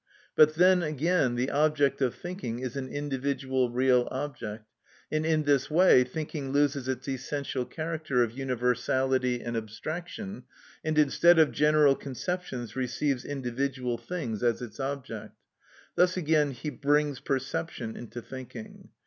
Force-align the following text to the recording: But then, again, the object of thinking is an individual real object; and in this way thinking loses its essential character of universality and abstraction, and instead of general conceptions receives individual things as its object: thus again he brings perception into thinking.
But 0.35 0.55
then, 0.55 0.81
again, 0.81 1.35
the 1.35 1.51
object 1.51 2.01
of 2.01 2.15
thinking 2.15 2.57
is 2.57 2.75
an 2.75 2.89
individual 2.89 3.69
real 3.69 4.07
object; 4.09 4.67
and 5.11 5.27
in 5.27 5.43
this 5.43 5.69
way 5.69 6.03
thinking 6.03 6.51
loses 6.51 6.87
its 6.87 7.07
essential 7.07 7.65
character 7.65 8.23
of 8.23 8.31
universality 8.35 9.43
and 9.43 9.55
abstraction, 9.55 10.45
and 10.83 10.97
instead 10.97 11.37
of 11.37 11.51
general 11.51 11.93
conceptions 11.95 12.75
receives 12.75 13.23
individual 13.23 13.99
things 13.99 14.41
as 14.41 14.59
its 14.59 14.79
object: 14.79 15.37
thus 15.93 16.17
again 16.17 16.49
he 16.49 16.71
brings 16.71 17.19
perception 17.19 17.95
into 17.95 18.23
thinking. 18.23 18.89